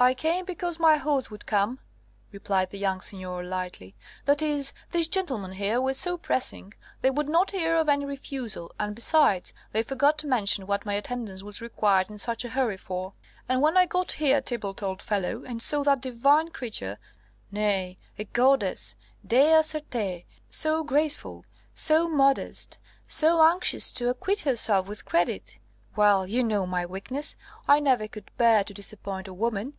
[0.10, 1.78] "]"I came because my horse would come,"
[2.32, 3.94] replied the young Seigneur lightly:
[4.24, 8.72] "that is, these gentlemen here were so pressing; they would not hear of any refusal;
[8.80, 12.78] and besides, they forgot to mention what my attendance was required in such a hurry
[12.78, 13.12] for.
[13.46, 16.96] And when I got here, Thibault, old fellow, and saw that divine creature
[17.52, 18.96] nay, a goddess,
[19.26, 21.44] dea certé so graceful,
[21.74, 25.58] so modest, so anxious to acquit herself with credit
[25.94, 27.36] Well, you know my weakness;
[27.68, 29.74] I never could bear to disappoint a woman.